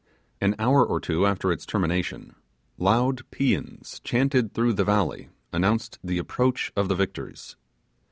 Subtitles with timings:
[0.41, 2.33] An hour or two after its termination,
[2.79, 7.55] loud paeans chanted through the valley announced the approach of the victors.